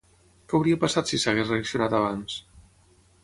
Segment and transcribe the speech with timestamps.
[0.45, 2.39] Què hauria passat si s'hagués reaccionat abans?